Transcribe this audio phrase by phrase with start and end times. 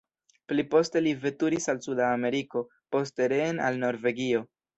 [0.51, 2.65] Pli poste li veturis al suda Ameriko,
[2.97, 4.43] poste reen al Norvegio.